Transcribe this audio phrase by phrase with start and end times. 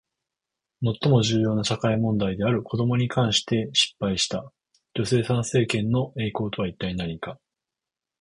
[0.81, 4.51] 最も重要な社会問題である子どもに関して失敗した
[4.95, 7.39] 女性参政権の栄光とは一体何か？